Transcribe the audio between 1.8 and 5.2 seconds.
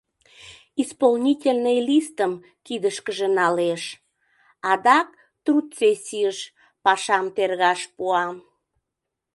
листым кидышкыже налеш, адак